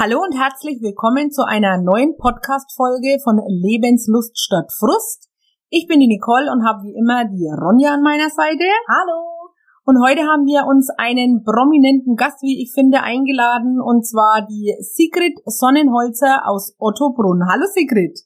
Hallo 0.00 0.22
und 0.24 0.32
herzlich 0.32 0.80
willkommen 0.80 1.30
zu 1.30 1.44
einer 1.44 1.76
neuen 1.76 2.16
Podcast-Folge 2.16 3.20
von 3.22 3.36
Lebenslust 3.36 4.32
statt 4.40 4.72
Frust. 4.72 5.28
Ich 5.68 5.88
bin 5.88 6.00
die 6.00 6.08
Nicole 6.08 6.50
und 6.50 6.64
habe 6.64 6.88
wie 6.88 6.96
immer 6.96 7.28
die 7.28 7.44
Ronja 7.44 7.92
an 7.92 8.00
meiner 8.00 8.30
Seite. 8.30 8.64
Hallo! 8.88 9.52
Und 9.84 10.00
heute 10.00 10.22
haben 10.22 10.46
wir 10.48 10.64
uns 10.64 10.88
einen 10.96 11.44
prominenten 11.44 12.16
Gast, 12.16 12.40
wie 12.40 12.62
ich 12.64 12.72
finde, 12.72 13.02
eingeladen 13.02 13.76
und 13.76 14.08
zwar 14.08 14.40
die 14.48 14.72
Sigrid 14.80 15.36
Sonnenholzer 15.44 16.48
aus 16.48 16.74
Ottobrunn. 16.78 17.44
Hallo 17.44 17.66
Sigrid! 17.68 18.24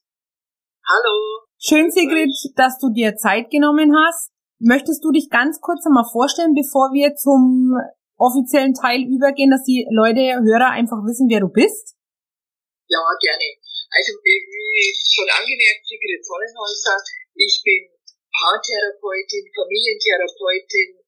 Hallo! 0.87 1.43
Schön 1.59 1.91
Sigrid, 1.91 2.31
dass 2.55 2.79
du 2.79 2.91
dir 2.91 3.17
Zeit 3.17 3.51
genommen 3.51 3.97
hast. 3.97 4.31
Möchtest 4.61 5.03
du 5.03 5.11
dich 5.11 5.29
ganz 5.29 5.61
kurz 5.61 5.85
einmal 5.85 6.07
vorstellen, 6.13 6.55
bevor 6.55 6.93
wir 6.93 7.17
zum 7.17 7.75
offiziellen 8.17 8.75
Teil 8.75 9.03
übergehen, 9.03 9.51
dass 9.51 9.65
die 9.65 9.87
Leute, 9.91 10.39
Hörer 10.43 10.71
einfach 10.71 11.03
wissen, 11.07 11.27
wer 11.29 11.41
du 11.41 11.49
bist? 11.49 11.97
Ja, 12.89 13.03
gerne. 13.21 13.49
Also 13.91 14.13
wie 14.23 14.91
schon 15.07 15.29
angemerkt, 15.31 15.87
Sigrid 15.87 16.23
Zollenhäuser, 16.25 16.99
ich 17.35 17.63
bin 17.63 17.95
Paartherapeutin, 18.35 19.47
Familientherapeutin, 19.55 20.99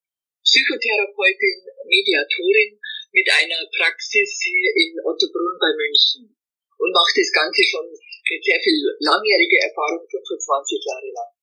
Psychotherapeutin, 0.47 1.57
Mediatorin 1.91 2.79
mit 3.11 3.27
einer 3.27 3.63
Praxis 3.75 4.39
hier 4.39 4.71
in 4.79 4.95
Ottobrunn 5.03 5.59
bei 5.59 5.71
München 5.75 6.31
und 6.79 6.91
mache 6.95 7.19
das 7.19 7.31
Ganze 7.35 7.63
schon 7.67 7.87
mit 7.91 8.43
sehr 8.43 8.61
viel 8.63 8.79
langjähriger 9.03 9.67
Erfahrung, 9.67 10.07
25 10.07 10.87
Jahre 10.87 11.11
lang. 11.11 11.36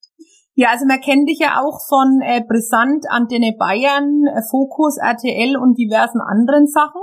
Ja, 0.56 0.70
also 0.70 0.86
man 0.86 1.00
kennt 1.00 1.28
dich 1.28 1.40
ja 1.40 1.60
auch 1.60 1.80
von 1.88 2.20
äh, 2.22 2.42
Brisant, 2.46 3.06
Antenne 3.10 3.56
Bayern, 3.58 4.22
äh, 4.30 4.42
Fokus, 4.48 4.98
RTL 4.98 5.56
und 5.56 5.74
diversen 5.76 6.20
anderen 6.20 6.66
Sachen. 6.66 7.02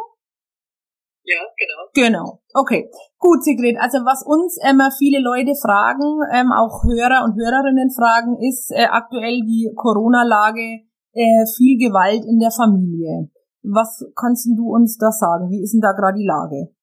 Ja, 1.23 1.41
genau. 1.57 1.81
Genau. 1.93 2.41
Okay. 2.53 2.89
Gut, 3.19 3.43
Sigrid. 3.43 3.77
Also 3.77 3.99
was 3.99 4.23
uns 4.25 4.57
immer 4.57 4.89
viele 4.97 5.19
Leute 5.19 5.53
fragen, 5.53 6.23
ähm, 6.33 6.52
auch 6.52 6.83
Hörer 6.83 7.23
und 7.25 7.35
Hörerinnen 7.38 7.91
fragen, 7.91 8.39
ist 8.41 8.71
äh, 8.71 8.88
aktuell 8.89 9.43
die 9.45 9.69
Corona-Lage, 9.75 10.88
äh, 11.13 11.45
viel 11.58 11.77
Gewalt 11.77 12.23
in 12.25 12.39
der 12.39 12.52
Familie. 12.52 13.30
Was 13.61 14.02
kannst 14.15 14.47
du 14.58 14.73
uns 14.73 14.97
da 14.97 15.11
sagen? 15.11 15.52
Wie 15.52 15.61
ist 15.61 15.73
denn 15.73 15.86
da 15.86 15.91
gerade 15.91 16.17
die 16.17 16.25
Lage? 16.25 16.73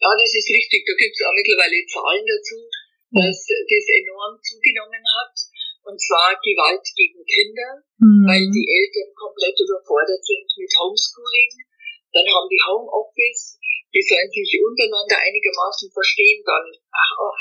Ja, 0.00 0.10
das 0.14 0.32
ist 0.32 0.48
richtig. 0.48 0.86
Da 0.86 0.94
gibt 0.96 1.12
es 1.12 1.26
auch 1.26 1.34
mittlerweile 1.34 1.76
Zahlen 1.90 2.24
dazu, 2.24 2.56
dass 3.10 3.38
das 3.48 3.86
enorm 3.88 4.36
zugenommen 4.44 5.04
hat 5.04 5.36
und 5.88 5.96
zwar 5.96 6.36
Gewalt 6.44 6.84
gegen 6.92 7.24
Kinder, 7.24 7.80
mhm. 7.96 8.28
weil 8.28 8.44
die 8.52 8.68
Eltern 8.68 9.08
komplett 9.16 9.56
überfordert 9.56 10.20
sind 10.20 10.48
mit 10.60 10.72
Homeschooling. 10.76 11.52
Dann 12.12 12.28
haben 12.28 12.48
die 12.52 12.60
Homeoffice, 12.60 13.56
die 13.96 14.04
sollen 14.04 14.28
sich 14.28 14.60
untereinander 14.60 15.16
einigermaßen 15.16 15.88
verstehen, 15.88 16.44
dann 16.44 16.66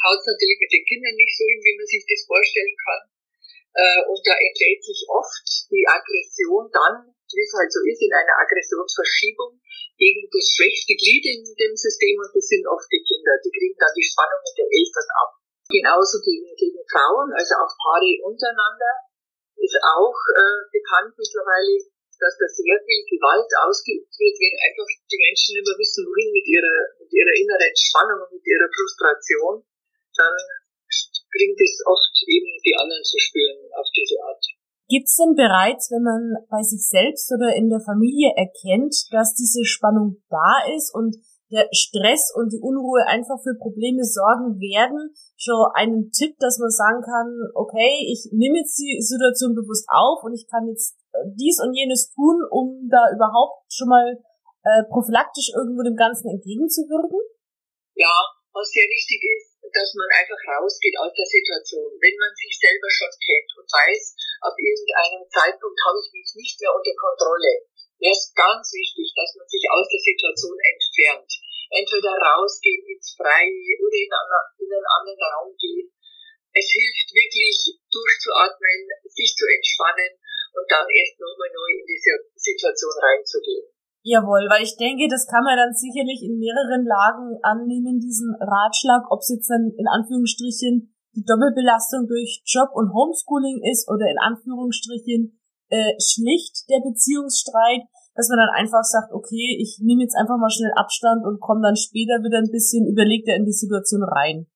haut 0.08 0.20
es 0.24 0.28
natürlich 0.32 0.60
mit 0.64 0.72
den 0.72 0.88
Kindern 0.88 1.16
nicht 1.20 1.36
so 1.36 1.44
hin, 1.44 1.60
wie 1.60 1.76
man 1.76 1.88
sich 1.88 2.04
das 2.08 2.24
vorstellen 2.24 2.78
kann. 2.88 3.04
Äh, 3.76 4.02
und 4.08 4.22
da 4.24 4.34
entlädt 4.34 4.82
sich 4.84 5.04
oft 5.12 5.68
die 5.68 5.84
Aggression 5.84 6.72
dann, 6.72 7.12
wie 7.12 7.44
es 7.44 7.52
halt 7.52 7.72
so 7.72 7.84
ist, 7.84 8.00
in 8.00 8.16
einer 8.16 8.36
Aggressionsverschiebung 8.40 9.60
gegen 10.00 10.24
das 10.32 10.48
schwächste 10.56 10.96
Glied 10.96 11.26
in 11.28 11.44
dem 11.44 11.76
System 11.76 12.16
und 12.16 12.32
das 12.32 12.48
sind 12.48 12.64
oft 12.64 12.88
die 12.88 13.04
Kinder. 13.04 13.36
Die 13.44 13.52
kriegen 13.52 13.76
dann 13.76 13.92
die 13.92 14.08
Spannung 14.08 14.40
mit 14.40 14.56
den 14.56 14.72
Eltern 14.72 15.10
ab. 15.20 15.32
Genauso 15.68 16.24
gegen, 16.24 16.48
gegen 16.56 16.80
Frauen, 16.88 17.28
also 17.36 17.54
auch 17.60 17.74
Paare 17.76 18.12
untereinander, 18.24 18.94
ist 19.60 19.76
auch 19.84 20.16
äh, 20.38 20.64
bekannt 20.72 21.12
mittlerweile, 21.18 21.76
dass 22.18 22.34
da 22.40 22.48
sehr 22.48 22.78
viel 22.82 23.04
Gewalt 23.12 23.52
ausgeübt 23.68 24.10
wird, 24.16 24.36
wenn 24.40 24.58
einfach 24.64 24.90
die 24.90 25.22
Menschen 25.22 25.60
immer 25.60 25.76
wissen, 25.78 26.08
wohin 26.08 26.32
mit 26.34 26.48
ihrer, 26.48 26.78
mit 26.98 27.12
ihrer 27.14 27.36
inneren 27.36 27.74
Spannung 27.78 28.20
und 28.26 28.32
mit 28.32 28.46
ihrer 28.48 28.70
Frustration, 28.72 29.62
dann 30.18 30.36
bringt 31.30 31.60
es 31.62 31.84
oft 31.86 32.16
eben 32.26 32.52
die 32.64 32.76
anderen 32.80 33.04
zu 33.04 33.20
spüren 33.20 33.70
auf 33.76 33.88
diese 33.94 34.18
Art. 34.24 34.44
Gibt 34.88 35.12
es 35.12 35.20
denn 35.20 35.36
bereits, 35.36 35.92
wenn 35.92 36.08
man 36.08 36.48
bei 36.48 36.64
sich 36.64 36.88
selbst 36.88 37.28
oder 37.36 37.52
in 37.54 37.68
der 37.70 37.84
Familie 37.84 38.32
erkennt, 38.40 38.96
dass 39.12 39.36
diese 39.36 39.68
Spannung 39.68 40.24
da 40.32 40.64
ist 40.74 40.96
und 40.96 41.20
der 41.52 41.68
Stress 41.72 42.34
und 42.36 42.52
die 42.52 42.60
Unruhe 42.60 43.06
einfach 43.08 43.40
für 43.42 43.56
Probleme 43.56 44.04
sorgen 44.04 44.60
werden, 44.60 45.16
schon 45.40 45.64
einen 45.74 46.12
Tipp, 46.12 46.36
dass 46.40 46.60
man 46.60 46.70
sagen 46.70 47.02
kann, 47.02 47.28
okay, 47.56 48.04
ich 48.12 48.28
nehme 48.34 48.60
jetzt 48.60 48.76
die 48.78 49.00
Situation 49.00 49.56
bewusst 49.56 49.88
auf 49.88 50.24
und 50.24 50.34
ich 50.36 50.48
kann 50.50 50.68
jetzt 50.68 51.00
äh, 51.16 51.24
dies 51.40 51.60
und 51.64 51.74
jenes 51.74 52.12
tun, 52.12 52.44
um 52.52 52.90
da 52.92 53.08
überhaupt 53.16 53.64
schon 53.72 53.88
mal 53.88 54.18
äh, 54.68 54.84
prophylaktisch 54.92 55.56
irgendwo 55.56 55.84
dem 55.84 55.96
Ganzen 55.96 56.28
entgegenzuwirken? 56.28 57.20
Ja, 57.96 58.16
was 58.52 58.68
sehr 58.68 58.88
wichtig 58.92 59.24
ist, 59.24 59.56
dass 59.64 59.96
man 59.96 60.10
einfach 60.12 60.42
rausgeht 60.60 60.96
aus 61.00 61.14
der 61.16 61.28
Situation. 61.28 61.88
Wenn 62.04 62.18
man 62.20 62.34
sich 62.36 62.52
selber 62.60 62.90
schon 62.92 63.14
kennt 63.24 63.52
und 63.56 63.68
weiß, 63.72 64.04
ab 64.44 64.56
irgendeinem 64.60 65.24
Zeitpunkt 65.32 65.80
habe 65.88 66.00
ich 66.04 66.10
mich 66.12 66.30
nicht 66.36 66.56
mehr 66.60 66.74
unter 66.76 66.96
Kontrolle, 67.00 67.54
wäre 68.00 68.14
es 68.14 68.34
ganz 68.34 68.72
wichtig, 68.74 69.14
dass 69.16 69.34
man 69.38 69.48
sich 69.48 69.66
aus 69.70 69.88
der 69.90 70.02
Situation 70.02 70.58
entfernt. 70.58 71.32
Entweder 71.68 72.14
rausgehen 72.16 72.86
ins 72.88 73.14
Freie 73.18 73.74
oder 73.84 73.98
in, 73.98 74.12
in 74.64 74.70
einen 74.72 74.88
anderen 74.88 75.24
Raum 75.36 75.52
gehen. 75.60 75.92
Es 76.56 76.68
hilft 76.72 77.10
wirklich 77.12 77.58
durchzuatmen, 77.92 78.80
sich 79.12 79.36
zu 79.36 79.46
entspannen 79.46 80.16
und 80.56 80.66
dann 80.72 80.88
erst 80.90 81.20
nochmal 81.20 81.52
neu 81.54 81.72
in 81.82 81.86
diese 81.86 82.14
Situation 82.34 82.96
reinzugehen. 82.98 83.68
Jawohl, 84.08 84.48
weil 84.48 84.64
ich 84.64 84.80
denke, 84.80 85.12
das 85.12 85.28
kann 85.28 85.44
man 85.44 85.60
dann 85.60 85.76
sicherlich 85.76 86.24
in 86.24 86.40
mehreren 86.40 86.88
Lagen 86.88 87.36
annehmen, 87.44 88.00
diesen 88.00 88.32
Ratschlag, 88.40 89.04
ob 89.12 89.20
es 89.20 89.36
jetzt 89.36 89.52
dann 89.52 89.76
in 89.76 89.84
Anführungsstrichen 89.84 90.96
die 91.12 91.26
Doppelbelastung 91.28 92.08
durch 92.08 92.42
Job 92.46 92.72
und 92.72 92.94
Homeschooling 92.94 93.60
ist 93.68 93.90
oder 93.90 94.08
in 94.08 94.18
Anführungsstrichen 94.22 95.36
äh, 95.70 95.94
schlicht 96.00 96.68
der 96.70 96.82
Beziehungsstreit, 96.84 97.88
dass 98.16 98.30
man 98.30 98.42
dann 98.42 98.56
einfach 98.58 98.84
sagt, 98.84 99.14
okay, 99.14 99.58
ich 99.62 99.78
nehme 99.80 100.02
jetzt 100.02 100.18
einfach 100.18 100.42
mal 100.42 100.50
schnell 100.50 100.74
Abstand 100.74 101.26
und 101.26 101.40
komme 101.40 101.62
dann 101.62 101.78
später 101.78 102.18
wieder 102.26 102.42
ein 102.42 102.52
bisschen 102.52 102.90
überlegter 102.90 103.36
in 103.36 103.46
die 103.46 103.54
Situation 103.54 104.02
rein. 104.02 104.50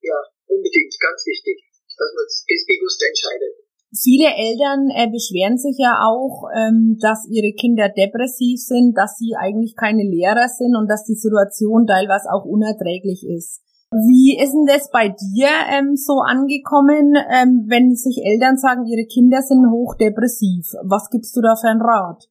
Ja, 0.00 0.18
unbedingt, 0.46 0.94
ganz 1.02 1.26
wichtig, 1.26 1.58
dass 1.90 2.10
man 2.14 2.22
das 2.22 2.44
bewusst 2.46 3.02
entscheidet. 3.02 3.68
Viele 3.90 4.28
Eltern 4.28 4.92
äh, 4.92 5.08
beschweren 5.10 5.56
sich 5.56 5.80
ja 5.80 6.04
auch, 6.04 6.44
ähm, 6.54 6.98
dass 7.00 7.26
ihre 7.26 7.56
Kinder 7.56 7.88
depressiv 7.88 8.60
sind, 8.60 8.94
dass 8.94 9.16
sie 9.16 9.32
eigentlich 9.34 9.74
keine 9.74 10.04
Lehrer 10.04 10.46
sind 10.46 10.76
und 10.76 10.88
dass 10.88 11.04
die 11.04 11.16
Situation 11.16 11.86
teilweise 11.86 12.28
auch 12.30 12.44
unerträglich 12.44 13.24
ist. 13.24 13.64
Wie 13.88 14.36
ist 14.36 14.52
denn 14.52 14.68
das 14.68 14.92
bei 14.92 15.08
dir 15.08 15.48
ähm, 15.72 15.96
so 15.96 16.20
angekommen, 16.20 17.16
ähm, 17.32 17.64
wenn 17.72 17.96
sich 17.96 18.20
Eltern 18.20 18.60
sagen, 18.60 18.84
ihre 18.84 19.08
Kinder 19.08 19.40
sind 19.40 19.64
hochdepressiv? 19.64 20.68
Was 20.84 21.08
gibst 21.08 21.32
du 21.32 21.40
da 21.40 21.56
für 21.56 21.72
einen 21.72 21.80
Rat? 21.80 22.28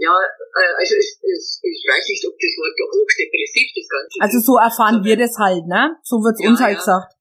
Ja, 0.00 0.16
äh, 0.16 0.72
also 0.80 0.94
es, 0.96 1.20
es, 1.20 1.60
ich 1.60 1.84
weiß 1.84 2.04
nicht, 2.08 2.24
ob 2.24 2.32
das 2.40 2.54
Wort 2.56 2.72
hochdepressiv 2.72 3.68
das 3.76 3.88
Ganze 3.90 4.16
Also 4.24 4.38
so 4.40 4.54
erfahren 4.56 5.04
wir 5.04 5.20
das 5.20 5.36
halt, 5.36 5.68
ne? 5.68 6.00
So 6.00 6.24
wird's 6.24 6.40
ja, 6.40 6.48
uns 6.48 6.60
halt 6.62 6.78
ja. 6.78 6.80
gesagt. 6.80 7.18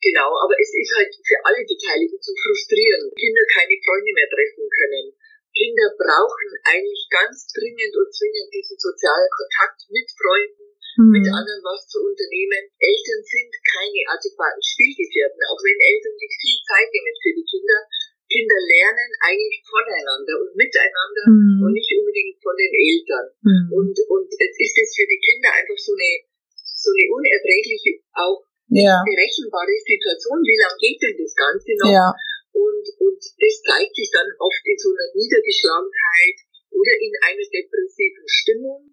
Genau, 0.00 0.30
aber 0.40 0.56
es 0.56 0.72
ist 0.72 0.92
halt 0.96 1.12
für 1.12 1.38
alle 1.44 1.60
Beteiligten 1.60 2.20
so 2.20 2.32
frustrierend. 2.32 3.12
Kinder 3.20 3.44
keine 3.52 3.76
Freunde 3.84 4.12
mehr 4.16 4.30
treffen 4.32 4.64
können. 4.64 5.06
Kinder 5.52 5.88
brauchen 5.96 6.50
eigentlich 6.64 7.04
ganz 7.12 7.46
dringend 7.52 7.94
und 8.00 8.08
zwingend 8.12 8.48
diesen 8.48 8.78
sozialen 8.80 9.30
Kontakt 9.32 9.80
mit 9.92 10.08
Freunden, 10.12 10.63
mhm. 10.96 11.10
mit 11.10 11.26
anderen 11.26 11.62
was 11.64 11.86
zu 11.88 11.98
unternehmen. 12.02 12.62
Eltern 12.78 13.22
sind 13.22 13.52
keine 13.64 14.00
adäquaten 14.10 14.62
Spielgefährten, 14.62 15.40
auch 15.50 15.60
wenn 15.62 15.78
Eltern 15.78 16.16
sich 16.18 16.32
viel 16.38 16.58
Zeit 16.66 16.88
nehmen 16.90 17.14
für 17.20 17.34
die 17.34 17.46
Kinder. 17.46 17.80
Kinder 18.24 18.58
lernen 18.58 19.10
eigentlich 19.20 19.60
voneinander 19.62 20.34
und 20.42 20.52
miteinander 20.56 21.24
mhm. 21.28 21.60
und 21.62 21.72
nicht 21.76 21.92
unbedingt 21.92 22.36
von 22.40 22.56
den 22.56 22.72
Eltern. 22.72 23.26
Mhm. 23.44 23.66
Und, 23.70 23.94
und 24.10 24.28
jetzt 24.32 24.58
ist 24.58 24.76
es 24.80 24.90
für 24.96 25.06
die 25.06 25.22
Kinder 25.22 25.50
einfach 25.54 25.78
so 25.78 25.92
eine, 25.94 26.12
so 26.50 26.90
eine 26.90 27.06
unerträgliche, 27.14 28.00
auch 28.16 28.42
ja. 28.72 29.04
berechenbare 29.04 29.76
Situation. 29.76 30.40
Wie 30.42 30.58
lange 30.58 30.78
geht 30.80 30.98
denn 30.98 31.16
das 31.20 31.34
Ganze 31.36 31.70
noch? 31.78 31.92
Ja. 31.92 32.08
Und, 32.54 32.86
und 33.02 33.20
das 33.20 33.54
zeigt 33.66 33.94
sich 33.94 34.10
dann 34.10 34.30
oft 34.38 34.62
in 34.64 34.78
so 34.78 34.90
einer 34.90 35.10
Niedergeschlagenheit 35.14 36.38
oder 36.74 36.94
in 36.98 37.12
einer 37.22 37.46
depressiven 37.46 38.26
Stimmung 38.26 38.83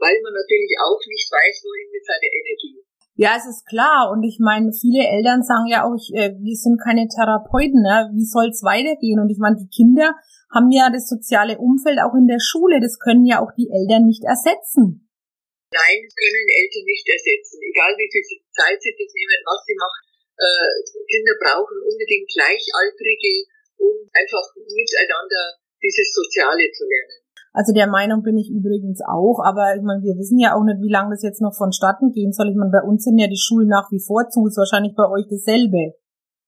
weil 0.00 0.16
man 0.24 0.32
natürlich 0.32 0.74
auch 0.80 1.00
nicht 1.04 1.28
weiß, 1.28 1.54
wohin 1.62 1.88
mit 1.92 2.04
seiner 2.04 2.30
Energie. 2.32 2.80
Ja, 3.20 3.36
es 3.36 3.44
ist 3.44 3.68
klar. 3.68 4.08
Und 4.08 4.24
ich 4.24 4.40
meine, 4.40 4.72
viele 4.72 5.04
Eltern 5.04 5.44
sagen 5.44 5.68
ja 5.68 5.84
auch, 5.84 5.92
ich, 5.92 6.08
äh, 6.16 6.32
wir 6.40 6.56
sind 6.56 6.80
keine 6.80 7.04
Therapeuten, 7.04 7.84
ne? 7.84 8.08
wie 8.16 8.24
soll 8.24 8.48
es 8.48 8.64
weitergehen? 8.64 9.20
Und 9.20 9.28
ich 9.28 9.36
meine, 9.36 9.60
die 9.60 9.68
Kinder 9.68 10.16
haben 10.48 10.72
ja 10.72 10.88
das 10.88 11.04
soziale 11.04 11.60
Umfeld 11.60 12.00
auch 12.00 12.16
in 12.16 12.26
der 12.26 12.40
Schule. 12.40 12.80
Das 12.80 12.96
können 12.96 13.28
ja 13.28 13.44
auch 13.44 13.52
die 13.52 13.68
Eltern 13.68 14.08
nicht 14.08 14.24
ersetzen. 14.24 15.04
Nein, 15.68 16.00
können 16.00 16.46
Eltern 16.48 16.86
nicht 16.88 17.06
ersetzen. 17.06 17.60
Egal 17.60 17.92
wie 18.00 18.08
viel 18.08 18.24
Zeit 18.56 18.80
sie 18.80 18.96
sich 18.96 19.12
nehmen, 19.12 19.40
was 19.44 19.62
sie 19.68 19.76
machen. 19.76 20.02
Äh, 20.40 20.72
Kinder 21.04 21.36
brauchen 21.44 21.76
unbedingt 21.84 22.26
Gleichaltrige, 22.32 23.52
um 23.78 23.94
einfach 24.16 24.48
miteinander 24.56 25.60
dieses 25.84 26.08
Soziale 26.16 26.64
zu 26.72 26.88
lernen. 26.88 27.19
Also 27.52 27.74
der 27.74 27.90
Meinung 27.90 28.22
bin 28.22 28.38
ich 28.38 28.46
übrigens 28.46 29.02
auch, 29.02 29.42
aber 29.42 29.74
ich 29.74 29.82
meine, 29.82 30.02
wir 30.06 30.14
wissen 30.14 30.38
ja 30.38 30.54
auch 30.54 30.62
nicht, 30.62 30.78
wie 30.78 30.92
lange 30.92 31.10
das 31.10 31.26
jetzt 31.26 31.42
noch 31.42 31.54
vonstatten 31.54 32.14
gehen 32.14 32.30
soll. 32.30 32.48
Ich 32.48 32.54
meine, 32.54 32.70
bei 32.70 32.82
uns 32.86 33.02
sind 33.02 33.18
ja 33.18 33.26
die 33.26 33.40
Schulen 33.40 33.66
nach 33.66 33.90
wie 33.90 33.98
vor 33.98 34.28
zu, 34.30 34.46
ist 34.46 34.56
wahrscheinlich 34.56 34.94
bei 34.94 35.06
euch 35.10 35.26
dasselbe. 35.26 35.98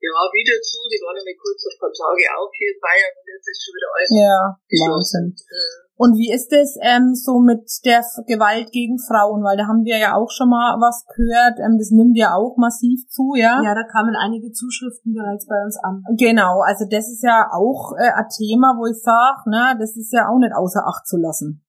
Ja, 0.03 0.19
wieder 0.31 0.59
zu, 0.63 0.79
die 0.91 1.03
waren 1.03 1.19
ja 1.19 1.35
kurz 1.39 1.63
auf 1.67 1.75
ein 1.75 1.81
paar 1.83 1.95
Tage 1.95 2.23
auch 2.39 2.51
hier 2.55 2.71
in 2.75 2.81
Bayern 2.83 3.15
und 3.19 3.27
jetzt 3.35 3.49
ist 3.51 3.61
schon 3.63 3.75
wieder 3.75 3.91
alles 3.95 4.11
Ja, 4.15 4.39
Wahnsinn. 4.87 5.27
Mhm. 5.35 5.92
Und 6.01 6.17
wie 6.17 6.33
ist 6.33 6.51
es 6.51 6.75
ähm, 6.81 7.15
so 7.15 7.39
mit 7.39 7.69
der 7.85 8.01
Gewalt 8.27 8.73
gegen 8.73 8.97
Frauen? 8.99 9.45
Weil 9.45 9.61
da 9.61 9.69
haben 9.69 9.85
wir 9.85 10.01
ja 10.01 10.17
auch 10.17 10.33
schon 10.33 10.49
mal 10.49 10.81
was 10.81 11.05
gehört. 11.05 11.61
Ähm, 11.61 11.77
das 11.77 11.93
nimmt 11.93 12.17
ja 12.17 12.33
auch 12.33 12.57
massiv 12.57 13.07
zu, 13.13 13.37
ja? 13.37 13.61
Ja, 13.61 13.77
da 13.77 13.85
kamen 13.85 14.17
einige 14.17 14.51
Zuschriften 14.51 15.13
bereits 15.13 15.47
bei 15.47 15.61
uns 15.61 15.77
an. 15.85 16.03
Genau, 16.17 16.65
also 16.65 16.89
das 16.89 17.07
ist 17.13 17.23
ja 17.23 17.47
auch 17.53 17.93
äh, 18.01 18.09
ein 18.09 18.29
Thema, 18.33 18.75
wo 18.81 18.89
ich 18.89 18.99
sage, 18.99 19.47
ne, 19.53 19.77
das 19.79 19.95
ist 19.95 20.11
ja 20.11 20.33
auch 20.33 20.41
nicht 20.41 20.57
außer 20.57 20.81
Acht 20.81 21.05
zu 21.07 21.21
lassen. 21.21 21.61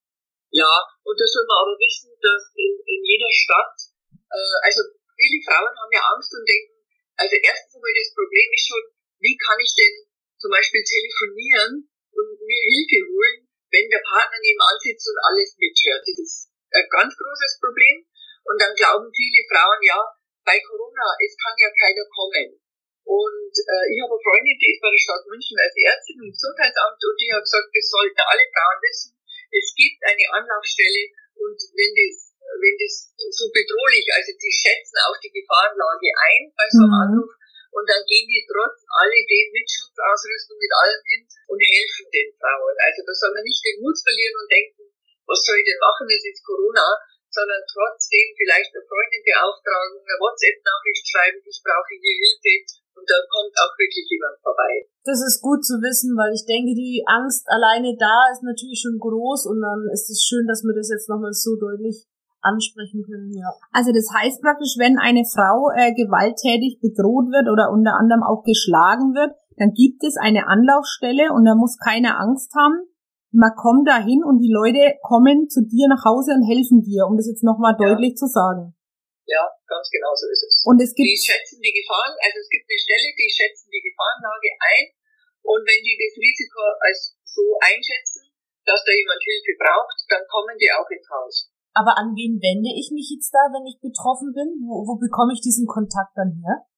Ja, 0.56 0.72
und 1.04 1.18
da 1.20 1.26
soll 1.28 1.46
man 1.50 1.60
aber 1.60 1.76
wissen, 1.78 2.10
dass 2.22 2.44
in, 2.56 2.74
in 2.80 3.02
jeder 3.04 3.30
Stadt, 3.30 3.76
äh, 4.08 4.58
also 4.64 4.88
viele 5.20 5.40
Frauen 5.44 5.74
haben 5.78 5.94
ja 5.94 6.04
Angst 6.16 6.32
und 6.32 6.48
denken, 6.48 6.74
also 7.20 7.36
erstens 7.38 7.76
einmal 7.76 7.92
das 7.92 8.14
Problem 8.16 8.48
ist 8.56 8.66
schon, 8.72 8.84
wie 9.20 9.36
kann 9.36 9.60
ich 9.60 9.74
denn 9.76 9.96
zum 10.40 10.52
Beispiel 10.52 10.84
telefonieren 10.84 11.92
und 12.14 12.30
mir 12.40 12.64
Hilfe 12.72 13.00
holen, 13.14 13.43
wenn 13.74 13.90
der 13.90 14.06
Partner 14.06 14.38
nebenan 14.38 14.78
sitzt 14.78 15.10
und 15.10 15.20
alles 15.26 15.58
mithört. 15.58 16.06
Das 16.06 16.18
ist 16.22 16.54
ein 16.78 16.88
ganz 16.94 17.12
großes 17.18 17.58
Problem. 17.58 18.06
Und 18.46 18.62
dann 18.62 18.78
glauben 18.78 19.10
viele 19.10 19.42
Frauen, 19.50 19.82
ja, 19.82 20.00
bei 20.46 20.60
Corona, 20.62 21.08
es 21.18 21.34
kann 21.42 21.58
ja 21.58 21.72
keiner 21.74 22.06
kommen. 22.14 22.60
Und 23.04 23.54
äh, 23.56 23.86
ich 23.92 24.00
habe 24.00 24.16
eine 24.16 24.24
Freundin, 24.24 24.56
die 24.62 24.72
ist 24.72 24.84
bei 24.84 24.92
der 24.92 25.04
Stadt 25.04 25.24
München 25.28 25.58
als 25.60 25.76
Ärztin 25.76 26.24
im 26.24 26.32
Gesundheitsamt 26.32 27.00
und 27.04 27.16
die 27.20 27.32
hat 27.34 27.44
gesagt, 27.44 27.68
das 27.74 27.88
sollten 27.92 28.24
alle 28.32 28.46
Frauen 28.48 28.80
wissen. 28.80 29.12
Es 29.52 29.68
gibt 29.76 30.00
eine 30.08 30.26
Anlaufstelle 30.40 31.04
und 31.36 31.60
wenn 31.76 31.94
das, 32.00 32.16
wenn 32.40 32.78
das 32.80 33.12
so 33.36 33.52
bedrohlich, 33.52 34.08
also 34.08 34.32
die 34.40 34.56
schätzen 34.56 34.98
auch 35.04 35.20
die 35.20 35.36
Gefahrenlage 35.36 36.10
ein 36.32 36.42
bei 36.56 36.68
so 36.72 36.88
einem 36.88 36.96
mhm. 36.96 37.04
Anruf 37.04 37.32
und 37.74 37.86
dann 37.90 38.06
gehen 38.06 38.30
die 38.30 38.46
trotz 38.46 38.86
alledem 38.88 39.48
mit 39.50 39.68
Schutzausrüstung, 39.68 40.58
mit 40.62 40.74
allem 40.74 41.02
hin 41.10 41.22
und 41.50 41.60
helfen 41.60 42.08
den 42.14 42.30
Frauen. 42.38 42.76
Also 42.78 43.00
da 43.02 43.14
soll 43.14 43.34
man 43.34 43.44
nicht 43.44 43.62
den 43.66 43.82
Mut 43.82 43.98
verlieren 43.98 44.38
und 44.38 44.50
denken, 44.50 44.84
was 45.26 45.42
soll 45.42 45.58
ich 45.58 45.68
denn 45.68 45.82
machen, 45.82 46.06
es 46.08 46.24
ist 46.24 46.46
Corona, 46.46 46.88
sondern 47.34 47.64
trotzdem 47.66 48.28
vielleicht 48.38 48.70
eine 48.70 48.86
Freundin 48.86 49.24
beauftragen, 49.26 49.98
eine 49.98 50.18
WhatsApp-Nachricht 50.22 51.04
schreiben, 51.10 51.42
ich 51.42 51.60
brauche 51.66 51.94
hier 51.98 52.16
Hilfe 52.22 52.78
und 52.94 53.10
dann 53.10 53.26
kommt 53.26 53.54
auch 53.58 53.74
wirklich 53.74 54.06
jemand 54.06 54.38
vorbei. 54.38 54.86
Das 55.02 55.20
ist 55.26 55.42
gut 55.42 55.66
zu 55.66 55.82
wissen, 55.82 56.14
weil 56.14 56.32
ich 56.32 56.46
denke, 56.46 56.78
die 56.78 57.02
Angst 57.10 57.50
alleine 57.50 57.98
da 57.98 58.30
ist 58.32 58.46
natürlich 58.46 58.80
schon 58.80 59.02
groß 59.02 59.50
und 59.50 59.66
dann 59.66 59.90
ist 59.90 60.14
es 60.14 60.22
schön, 60.22 60.46
dass 60.46 60.62
wir 60.62 60.78
das 60.78 60.94
jetzt 60.94 61.10
nochmal 61.10 61.34
so 61.34 61.58
deutlich 61.58 62.06
ansprechen 62.44 63.04
können, 63.04 63.32
ja. 63.32 63.48
Also 63.72 63.92
das 63.92 64.08
heißt 64.12 64.44
praktisch, 64.44 64.76
wenn 64.78 65.00
eine 65.00 65.24
Frau 65.24 65.72
äh, 65.74 65.96
gewalttätig 65.96 66.80
bedroht 66.84 67.32
wird 67.32 67.48
oder 67.48 67.72
unter 67.72 67.96
anderem 67.96 68.24
auch 68.24 68.44
geschlagen 68.44 69.16
wird, 69.16 69.34
dann 69.58 69.74
gibt 69.74 70.04
es 70.04 70.18
eine 70.20 70.48
Anlaufstelle 70.48 71.32
und 71.32 71.46
da 71.46 71.56
muss 71.56 71.78
keine 71.80 72.20
Angst 72.20 72.54
haben. 72.56 72.90
Man 73.34 73.56
kommt 73.58 73.90
da 73.90 73.98
hin 73.98 74.22
und 74.22 74.40
die 74.40 74.52
Leute 74.52 75.00
kommen 75.02 75.50
zu 75.50 75.66
dir 75.66 75.90
nach 75.90 76.06
Hause 76.06 76.38
und 76.38 76.46
helfen 76.46 76.86
dir, 76.86 77.10
um 77.10 77.18
das 77.18 77.26
jetzt 77.26 77.42
nochmal 77.42 77.74
ja. 77.80 77.90
deutlich 77.90 78.14
zu 78.14 78.30
sagen. 78.30 78.78
Ja, 79.26 79.48
ganz 79.66 79.90
genau 79.90 80.12
so 80.14 80.28
ist 80.30 80.44
es. 80.44 80.62
Und 80.68 80.78
es 80.84 80.94
gibt 80.94 81.08
die 81.08 81.18
schätzen 81.18 81.58
die 81.64 81.74
Gefahren, 81.74 82.14
also 82.20 82.38
es 82.44 82.50
gibt 82.52 82.68
eine 82.68 82.78
Stelle, 82.78 83.10
die 83.16 83.32
schätzen 83.32 83.72
die 83.72 83.82
Gefahrenlage 83.82 84.52
ein 84.60 84.86
und 85.44 85.62
wenn 85.64 85.82
die 85.82 85.98
das 85.98 86.14
Risiko 86.20 86.60
als 86.84 87.00
so 87.24 87.44
einschätzen, 87.64 88.30
dass 88.68 88.84
da 88.84 88.92
jemand 88.92 89.20
Hilfe 89.24 89.54
braucht, 89.60 89.98
dann 90.08 90.24
kommen 90.28 90.56
die 90.60 90.72
auch 90.72 90.90
ins 90.92 91.08
Haus. 91.10 91.36
Aber 91.74 91.98
an 91.98 92.14
wen 92.14 92.38
wende 92.38 92.70
ich 92.70 92.94
mich 92.94 93.10
jetzt 93.10 93.34
da, 93.34 93.50
wenn 93.50 93.66
ich 93.66 93.82
betroffen 93.82 94.30
bin? 94.34 94.62
Wo, 94.62 94.86
wo 94.86 94.96
bekomme 95.02 95.34
ich 95.34 95.42
diesen 95.42 95.66
Kontakt 95.66 96.14
dann 96.14 96.38
her? 96.46 96.70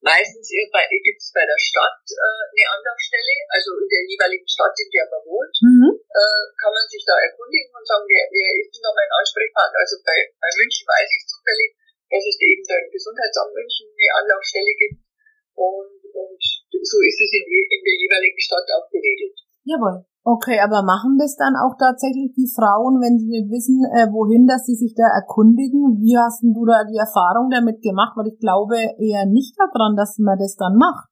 Meistens 0.00 0.48
gibt 0.48 1.20
es 1.20 1.28
bei 1.28 1.44
der 1.44 1.60
Stadt 1.60 2.00
äh, 2.08 2.42
eine 2.56 2.66
Anlaufstelle, 2.72 3.36
also 3.52 3.76
in 3.76 3.84
der 3.84 4.04
jeweiligen 4.08 4.48
Stadt, 4.48 4.72
in 4.80 4.88
der 4.88 5.04
man 5.12 5.20
wohnt, 5.28 5.56
mhm. 5.60 5.92
äh, 5.92 6.44
kann 6.56 6.72
man 6.72 6.88
sich 6.88 7.04
da 7.04 7.12
erkundigen 7.20 7.68
und 7.68 7.84
sagen, 7.84 8.08
wer, 8.08 8.24
wer 8.32 8.48
ist 8.64 8.72
denn 8.72 8.80
da 8.80 8.96
mein 8.96 9.12
Ansprechpartner? 9.12 9.76
Also 9.76 10.00
bei, 10.00 10.16
bei 10.40 10.50
München 10.56 10.88
weiß 10.88 11.04
ich 11.04 11.24
zufällig, 11.28 11.70
dass 12.08 12.24
es 12.24 12.36
eben 12.40 12.64
da 12.64 12.74
im 12.80 12.88
Gesundheitsamt 12.88 13.52
München 13.52 13.92
eine 13.92 14.08
Anlaufstelle 14.24 14.72
gibt 14.72 15.04
und, 15.52 16.00
und 16.16 16.40
so 16.72 16.96
ist 17.04 17.20
es 17.20 17.30
in, 17.36 17.44
in 17.44 17.82
der 17.84 17.96
jeweiligen 18.00 18.40
Stadt 18.40 18.68
auch 18.72 18.88
geregelt. 18.88 19.36
Jawohl. 19.68 20.08
Okay, 20.20 20.60
aber 20.60 20.84
machen 20.84 21.16
das 21.16 21.32
dann 21.40 21.56
auch 21.56 21.80
tatsächlich 21.80 22.36
die 22.36 22.44
Frauen, 22.52 23.00
wenn 23.00 23.16
sie 23.16 23.32
nicht 23.32 23.48
wissen, 23.48 23.80
äh, 23.88 24.04
wohin, 24.12 24.44
dass 24.44 24.68
sie 24.68 24.76
sich 24.76 24.92
da 24.92 25.08
erkundigen? 25.16 25.96
Wie 25.96 26.12
hast 26.12 26.44
du 26.44 26.60
da 26.68 26.84
die 26.84 27.00
Erfahrung 27.00 27.48
damit 27.48 27.80
gemacht? 27.80 28.12
Weil 28.20 28.28
ich 28.28 28.36
glaube 28.36 28.76
eher 29.00 29.24
nicht 29.24 29.56
daran, 29.56 29.96
dass 29.96 30.20
man 30.20 30.36
das 30.36 30.60
dann 30.60 30.76
macht. 30.76 31.08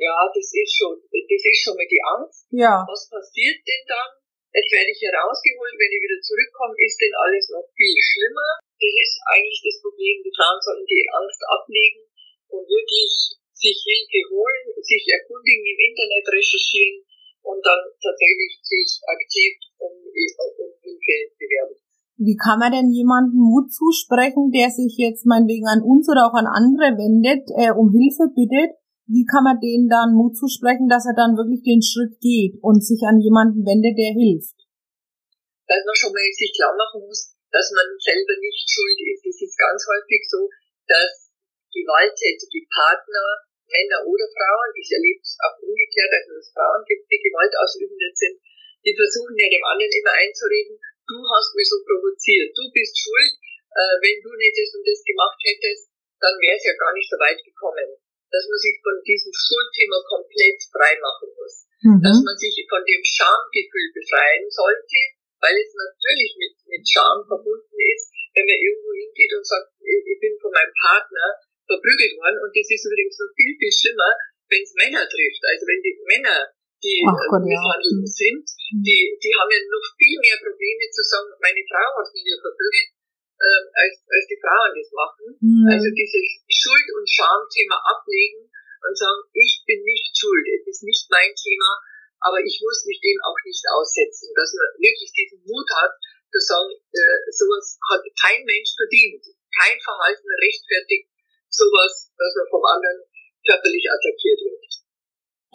Ja, 0.00 0.16
das 0.32 0.48
ist 0.56 0.72
schon, 0.72 0.96
das 0.96 1.42
ist 1.44 1.60
schon 1.60 1.76
mal 1.76 1.84
die 1.84 2.00
Angst. 2.00 2.48
Ja. 2.48 2.80
Was 2.88 3.12
passiert 3.12 3.60
denn 3.60 3.84
dann? 3.92 4.10
Jetzt 4.56 4.72
werde 4.72 4.88
ich 4.88 5.04
herausgeholt, 5.04 5.76
wenn 5.76 5.92
ich 5.92 6.00
wieder 6.00 6.20
zurückkomme, 6.24 6.80
ist 6.80 6.96
denn 6.96 7.12
alles 7.12 7.44
noch 7.52 7.68
viel 7.76 7.92
schlimmer? 7.92 8.50
Das 8.80 8.94
ist 9.04 9.16
eigentlich 9.28 9.60
das 9.68 9.76
Problem. 9.84 10.16
Die 10.24 10.32
Frauen 10.32 10.60
sollten 10.64 10.88
die 10.88 11.04
Angst 11.12 11.40
ablegen 11.44 12.08
und 12.56 12.64
wirklich 12.64 13.36
sich 13.52 13.76
Hilfe 13.84 14.20
holen, 14.32 14.64
sich 14.80 15.04
erkundigen, 15.12 15.60
im 15.60 15.80
Internet 15.92 16.24
recherchieren 16.24 17.04
und 17.46 17.62
dann 17.62 17.82
tatsächlich 18.02 18.58
sich 18.60 18.98
aktiv 19.06 19.54
um, 19.78 19.94
um 19.94 20.94
Hilfe 20.98 21.34
bewerben. 21.38 21.76
Wie 22.18 22.36
kann 22.36 22.58
man 22.58 22.72
denn 22.72 22.90
jemandem 22.90 23.38
Mut 23.38 23.70
zusprechen, 23.70 24.50
der 24.50 24.72
sich 24.72 24.96
jetzt 24.96 25.26
meinetwegen 25.26 25.68
an 25.68 25.84
uns 25.84 26.08
oder 26.08 26.26
auch 26.26 26.34
an 26.34 26.48
andere 26.48 26.96
wendet, 26.98 27.44
äh, 27.54 27.70
um 27.70 27.92
Hilfe 27.92 28.32
bittet? 28.34 28.74
Wie 29.06 29.28
kann 29.28 29.44
man 29.44 29.60
denen 29.60 29.86
dann 29.86 30.16
Mut 30.16 30.34
zusprechen, 30.34 30.88
dass 30.88 31.06
er 31.06 31.14
dann 31.14 31.38
wirklich 31.38 31.62
den 31.62 31.84
Schritt 31.84 32.18
geht 32.18 32.58
und 32.64 32.82
sich 32.82 33.06
an 33.06 33.22
jemanden 33.22 33.62
wendet, 33.62 33.94
der 33.94 34.16
hilft? 34.16 34.58
Dass 35.68 35.84
man 35.84 35.94
schon 35.94 36.10
mal 36.10 36.26
sich 36.34 36.50
klar 36.56 36.74
machen 36.74 37.06
muss, 37.06 37.36
dass 37.52 37.70
man 37.70 37.86
selber 38.02 38.34
nicht 38.40 38.64
schuld 38.66 38.98
ist. 39.12 39.22
Es 39.22 39.38
ist 39.46 39.54
ganz 39.54 39.84
häufig 39.86 40.24
so, 40.26 40.48
dass 40.88 41.30
gewalttätige 41.70 42.64
Partner 42.72 43.45
Männer 43.68 44.00
oder 44.06 44.26
Frauen. 44.30 44.70
Ich 44.74 44.90
erlebe 44.90 45.20
es 45.22 45.36
auch 45.42 45.56
umgekehrt, 45.60 46.12
also 46.12 46.30
dass 46.34 46.46
es 46.46 46.54
Frauen 46.54 46.82
gibt, 46.86 47.04
die 47.10 47.22
Gewaltausübende 47.22 48.08
sind. 48.14 48.36
Die 48.86 48.94
versuchen 48.94 49.34
ja 49.34 49.48
dem 49.50 49.66
anderen 49.66 49.90
immer 49.90 50.14
einzureden, 50.14 50.78
du 50.78 51.18
hast 51.34 51.54
mich 51.54 51.66
so 51.66 51.78
provoziert, 51.82 52.54
du 52.54 52.64
bist 52.70 52.94
schuld, 52.94 53.34
äh, 53.74 53.96
wenn 54.02 54.18
du 54.22 54.30
nicht 54.38 54.56
das 54.56 54.74
und 54.78 54.86
das 54.86 55.02
gemacht 55.02 55.40
hättest, 55.42 55.90
dann 56.22 56.34
wäre 56.40 56.56
es 56.56 56.64
ja 56.64 56.74
gar 56.78 56.94
nicht 56.94 57.10
so 57.10 57.18
weit 57.18 57.40
gekommen. 57.42 57.98
Dass 58.30 58.46
man 58.50 58.58
sich 58.58 58.74
von 58.82 58.96
diesem 59.06 59.32
Schuldthema 59.32 59.98
komplett 60.06 60.58
frei 60.70 60.92
machen 60.98 61.30
muss. 61.36 61.66
Mhm. 61.82 62.02
Dass 62.02 62.18
man 62.24 62.36
sich 62.36 62.56
von 62.66 62.82
dem 62.82 63.02
Schamgefühl 63.04 63.88
befreien 63.94 64.48
sollte, 64.50 64.98
weil 65.40 65.56
es 65.60 65.70
natürlich 65.76 66.34
mit, 66.40 66.54
mit 66.66 66.82
Scham 66.82 67.22
verbunden 67.22 67.78
ist, 67.94 68.10
wenn 68.34 68.48
man 68.48 68.58
irgendwo 68.58 68.92
hingeht 68.92 69.32
und 69.36 69.46
sagt, 69.46 69.70
ich 69.80 70.18
bin 70.20 70.34
von 70.40 70.50
meinem 70.50 70.74
Partner 70.80 71.26
verprügelt 71.66 72.14
worden. 72.18 72.38
Und 72.40 72.52
das 72.54 72.66
ist 72.70 72.86
übrigens 72.86 73.18
noch 73.18 73.32
viel, 73.34 73.52
viel 73.58 73.74
schlimmer, 73.74 74.10
wenn 74.48 74.62
es 74.62 74.72
Männer 74.78 75.04
trifft. 75.06 75.42
Also 75.42 75.62
wenn 75.66 75.82
die 75.82 75.96
Männer, 76.06 76.38
die 76.82 77.02
Gott, 77.02 77.42
äh, 77.42 77.50
misshandelt 77.50 78.02
ja. 78.02 78.10
sind, 78.10 78.46
die, 78.82 79.02
die 79.18 79.32
haben 79.34 79.50
ja 79.50 79.60
noch 79.66 79.86
viel 79.98 80.18
mehr 80.22 80.38
Probleme 80.38 80.84
zu 80.90 81.02
sagen, 81.02 81.30
meine 81.42 81.62
Frau 81.66 81.86
hat 81.98 82.08
mich 82.14 82.26
ja 82.26 82.38
verprügelt, 82.38 82.90
äh, 83.36 83.62
als, 83.74 83.94
als 84.06 84.26
die 84.30 84.40
Frauen 84.40 84.72
das 84.74 84.90
machen. 84.94 85.26
Mhm. 85.42 85.66
Also 85.68 85.88
dieses 85.92 86.26
Schuld- 86.48 86.92
und 86.94 87.06
Schamthema 87.06 87.76
ablegen 87.84 88.48
und 88.48 88.94
sagen, 88.96 89.20
ich 89.34 89.62
bin 89.66 89.82
nicht 89.82 90.14
schuld, 90.14 90.46
es 90.56 90.64
ist 90.66 90.82
nicht 90.86 91.04
mein 91.10 91.34
Thema, 91.34 91.70
aber 92.22 92.40
ich 92.40 92.56
muss 92.62 92.86
mich 92.86 93.00
dem 93.02 93.18
auch 93.26 93.40
nicht 93.44 93.64
aussetzen. 93.70 94.30
Dass 94.34 94.54
man 94.54 94.68
wirklich 94.80 95.10
diesen 95.12 95.42
Mut 95.44 95.68
hat, 95.74 95.92
zu 96.32 96.40
sagen, 96.40 96.70
äh, 96.70 97.18
sowas 97.30 97.78
hat 97.90 98.02
kein 98.20 98.44
Mensch 98.44 98.74
verdient. 98.76 99.24
Kein 99.56 99.78
Verhalten 99.80 100.28
rechtfertigt 100.42 101.08
sowas, 101.56 102.12
dass 102.16 102.32
man 102.36 102.46
vom 102.52 102.64
anderen 102.64 103.00
körperlich 103.40 103.86
attackiert 103.88 104.40
wird. 104.44 104.66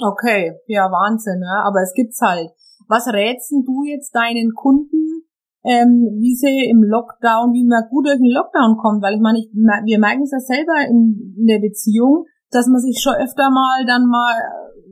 Okay, 0.01 0.41
ja, 0.65 0.89
Wahnsinn, 0.89 1.39
ne? 1.39 1.61
aber 1.61 1.81
es 1.85 1.93
gibt's 1.93 2.21
halt. 2.21 2.49
Was 2.89 3.07
rätst 3.07 3.51
du 3.51 3.83
jetzt 3.85 4.11
deinen 4.15 4.53
Kunden, 4.57 5.29
ähm, 5.63 6.17
wie 6.17 6.33
sie 6.33 6.65
im 6.65 6.81
Lockdown, 6.81 7.53
wie 7.53 7.67
man 7.67 7.85
gut 7.89 8.07
durch 8.07 8.17
den 8.17 8.33
Lockdown 8.33 8.77
kommt? 8.81 9.03
Weil 9.03 9.15
ich 9.15 9.21
meine, 9.21 9.39
ich, 9.39 9.47
wir 9.53 9.99
merken 9.99 10.23
es 10.23 10.33
ja 10.33 10.41
selber 10.41 10.81
in, 10.89 11.37
in 11.37 11.45
der 11.45 11.61
Beziehung, 11.61 12.25
dass 12.49 12.67
man 12.67 12.81
sich 12.81 12.99
schon 12.99 13.15
öfter 13.15 13.49
mal 13.49 13.85
dann 13.85 14.09
mal 14.09 14.35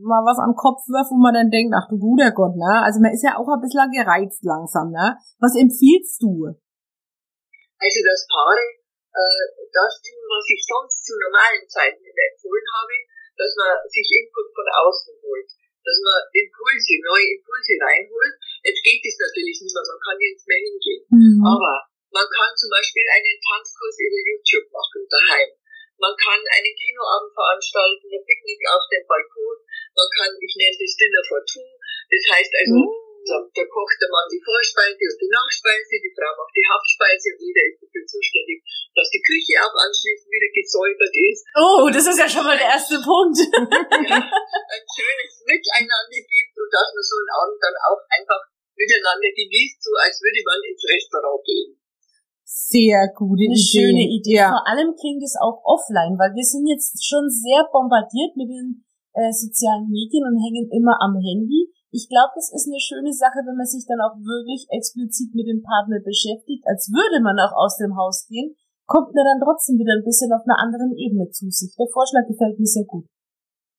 mal 0.02 0.24
was 0.24 0.40
am 0.40 0.56
Kopf 0.56 0.88
wirft, 0.88 1.12
wo 1.12 1.20
man 1.20 1.36
dann 1.36 1.52
denkt, 1.52 1.76
ach 1.76 1.88
du 1.90 2.00
guter 2.00 2.32
Gott, 2.32 2.56
ne? 2.56 2.84
Also 2.84 3.02
man 3.02 3.12
ist 3.12 3.24
ja 3.24 3.36
auch 3.36 3.48
ein 3.52 3.60
bisschen 3.60 3.92
gereizt 3.92 4.44
langsam, 4.44 4.92
ne? 4.92 5.20
Was 5.40 5.56
empfiehlst 5.60 6.24
du? 6.24 6.56
Also 7.80 8.00
das 8.08 8.28
Paare 8.32 8.79
äh, 9.20 9.68
das 9.72 9.94
tun, 10.00 10.24
was 10.32 10.46
ich 10.48 10.62
sonst 10.64 11.04
zu 11.04 11.14
normalen 11.20 11.66
Zeiten 11.68 12.04
empfohlen 12.04 12.68
habe, 12.80 12.96
dass 13.36 13.52
man 13.60 13.76
sich 13.88 14.08
Input 14.16 14.48
von 14.56 14.68
außen 14.68 15.16
holt, 15.24 15.50
dass 15.84 16.00
man 16.04 16.20
Impulse, 16.32 16.96
neue 17.04 17.28
Impulse 17.40 17.74
reinholt. 17.80 18.36
Jetzt 18.64 18.84
geht 18.84 19.04
es 19.04 19.16
natürlich 19.20 19.58
nicht 19.60 19.76
mehr, 19.76 19.88
man 19.88 20.04
kann 20.04 20.18
jetzt 20.20 20.46
mehr 20.48 20.64
hingehen. 20.64 21.04
Mhm. 21.12 21.40
Aber 21.44 21.74
man 22.12 22.28
kann 22.32 22.52
zum 22.56 22.72
Beispiel 22.72 23.06
einen 23.06 23.38
Tanzkurs 23.40 23.96
über 24.00 24.20
YouTube 24.20 24.68
machen, 24.72 25.04
daheim. 25.08 25.52
Man 26.00 26.16
kann 26.16 26.40
einen 26.40 26.74
Kinoabend 26.80 27.36
veranstalten, 27.36 28.08
ein 28.08 28.24
Picknick 28.24 28.64
auf 28.72 28.84
dem 28.88 29.04
Balkon. 29.04 29.58
Man 29.96 30.10
kann, 30.16 30.32
ich 30.40 30.54
nenne 30.56 30.80
das 30.80 30.96
Dinner 30.96 31.24
for 31.28 31.44
Two. 31.44 31.68
Das 32.08 32.24
heißt 32.32 32.54
also, 32.56 32.80
mhm 32.88 33.09
da, 33.26 33.36
da 33.42 33.64
kocht 33.68 33.98
der 34.00 34.10
Mann 34.12 34.28
die 34.32 34.42
Vorspeise 34.42 35.04
und 35.04 35.20
die 35.20 35.32
Nachspeise, 35.32 35.94
die 36.00 36.14
Frau 36.16 36.32
macht 36.36 36.56
die 36.56 36.68
Hauptspeise 36.68 37.26
und 37.36 37.40
jeder 37.44 37.64
ist 37.68 37.80
dafür 37.84 38.06
zuständig, 38.06 38.58
dass 38.96 39.08
die 39.12 39.24
Küche 39.24 39.54
auch 39.64 39.76
anschließend 39.76 40.30
wieder 40.30 40.52
gesäubert 40.54 41.16
ist. 41.16 41.42
Oh, 41.56 41.86
das 41.92 42.06
ist 42.08 42.20
ja 42.20 42.30
schon 42.30 42.46
mal 42.48 42.58
der 42.58 42.72
erste 42.76 42.98
Punkt. 43.02 43.38
ja, 43.40 44.20
ein 44.76 44.86
schönes 44.88 45.34
Miteinander 45.44 46.22
gibt 46.22 46.54
und 46.56 46.70
dass 46.72 46.90
man 46.94 47.06
so 47.06 47.16
einen 47.20 47.34
Abend 47.36 47.60
dann 47.60 47.78
auch 47.88 48.02
einfach 48.08 48.42
miteinander 48.80 49.32
genießt, 49.36 49.80
so 49.84 49.92
als 50.00 50.16
würde 50.24 50.42
man 50.48 50.60
ins 50.64 50.84
Restaurant 50.88 51.44
gehen. 51.44 51.76
Sehr 52.50 53.12
gute 53.14 53.46
Eine 53.46 53.54
Idee. 53.54 53.70
schöne 53.70 54.06
Idee. 54.10 54.40
Ja. 54.42 54.50
Vor 54.50 54.66
allem 54.66 54.96
klingt 54.98 55.22
es 55.22 55.38
auch 55.38 55.62
offline, 55.62 56.18
weil 56.18 56.34
wir 56.34 56.48
sind 56.48 56.66
jetzt 56.66 56.98
schon 57.04 57.30
sehr 57.30 57.68
bombardiert 57.70 58.34
mit 58.34 58.50
den 58.50 58.82
äh, 59.14 59.30
sozialen 59.30 59.86
Medien 59.86 60.26
und 60.26 60.40
hängen 60.42 60.66
immer 60.74 60.98
am 60.98 61.14
Handy 61.20 61.70
ich 61.90 62.06
glaube, 62.06 62.38
das 62.38 62.54
ist 62.54 62.70
eine 62.70 62.78
schöne 62.78 63.14
Sache, 63.14 63.42
wenn 63.46 63.58
man 63.58 63.66
sich 63.66 63.82
dann 63.90 63.98
auch 63.98 64.14
wirklich 64.22 64.70
explizit 64.70 65.34
mit 65.34 65.50
dem 65.50 65.66
Partner 65.66 65.98
beschäftigt, 65.98 66.62
als 66.70 66.94
würde 66.94 67.18
man 67.18 67.34
auch 67.42 67.54
aus 67.58 67.82
dem 67.82 67.98
Haus 67.98 68.30
gehen, 68.30 68.54
kommt 68.86 69.14
man 69.14 69.26
dann 69.26 69.42
trotzdem 69.42 69.82
wieder 69.82 69.98
ein 69.98 70.06
bisschen 70.06 70.30
auf 70.30 70.46
einer 70.46 70.62
anderen 70.62 70.94
Ebene 70.94 71.26
zu 71.34 71.50
sich. 71.50 71.74
Der 71.74 71.90
Vorschlag 71.90 72.30
gefällt 72.30 72.58
mir 72.62 72.70
sehr 72.70 72.86
gut. 72.86 73.10